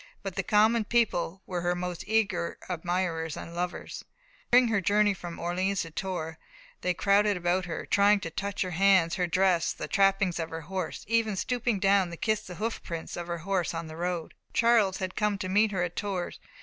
[0.23, 4.03] But the common people were her most eager admirers and lovers.
[4.51, 6.37] During her journey from Orleans to Tours,
[6.81, 10.61] they crowded about her, trying to touch her hands, her dress, the trappings of her
[10.61, 14.33] horse even stooping down to kiss the hoof prints of her horse on the road.
[14.53, 16.39] Charles came to meet her at Tours.